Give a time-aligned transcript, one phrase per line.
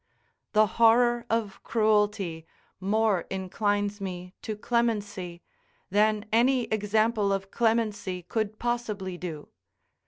[0.53, 2.47] The horror of cruelty
[2.79, 5.43] more inclines me to clemency,
[5.91, 9.49] than any example of clemency could possibly do.